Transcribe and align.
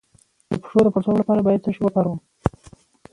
د 0.49 0.53
پښو 0.61 0.77
د 0.85 0.87
پړسوب 0.93 1.15
لپاره 1.21 1.45
باید 1.47 1.63
څه 1.65 1.69
شی 1.75 1.81
وکاروم؟ 1.83 2.19